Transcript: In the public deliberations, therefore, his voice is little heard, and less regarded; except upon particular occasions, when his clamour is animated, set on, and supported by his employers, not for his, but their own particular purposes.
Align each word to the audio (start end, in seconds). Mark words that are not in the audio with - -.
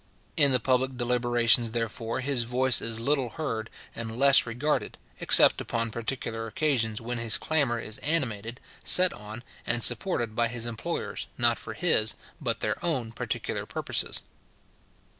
In 0.35 0.49
the 0.51 0.59
public 0.59 0.97
deliberations, 0.97 1.73
therefore, 1.73 2.21
his 2.21 2.45
voice 2.45 2.81
is 2.81 2.99
little 2.99 3.29
heard, 3.29 3.69
and 3.93 4.17
less 4.17 4.47
regarded; 4.47 4.97
except 5.19 5.61
upon 5.61 5.91
particular 5.91 6.47
occasions, 6.47 6.99
when 6.99 7.19
his 7.19 7.37
clamour 7.37 7.79
is 7.79 7.99
animated, 7.99 8.59
set 8.83 9.13
on, 9.13 9.43
and 9.63 9.83
supported 9.83 10.35
by 10.35 10.47
his 10.47 10.65
employers, 10.65 11.27
not 11.37 11.59
for 11.59 11.75
his, 11.75 12.15
but 12.41 12.61
their 12.61 12.83
own 12.83 13.11
particular 13.11 13.67
purposes. 13.67 14.23